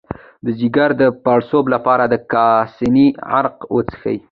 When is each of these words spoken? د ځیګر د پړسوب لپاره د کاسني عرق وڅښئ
د 0.45 0.47
ځیګر 0.59 0.89
د 1.01 1.03
پړسوب 1.23 1.65
لپاره 1.73 2.03
د 2.07 2.15
کاسني 2.33 3.07
عرق 3.37 3.57
وڅښئ 3.75 4.17